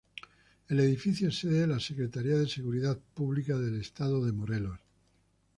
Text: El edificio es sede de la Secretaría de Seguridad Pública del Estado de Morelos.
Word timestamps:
El 0.67 0.79
edificio 0.79 1.29
es 1.29 1.37
sede 1.37 1.59
de 1.61 1.67
la 1.67 1.79
Secretaría 1.79 2.35
de 2.35 2.47
Seguridad 2.49 2.97
Pública 3.13 3.55
del 3.59 3.79
Estado 3.79 4.25
de 4.25 4.31
Morelos. 4.31 4.79